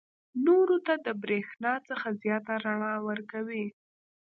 [0.45, 3.65] نورو ته د برېښنا څخه زیاته رڼا ورکوي.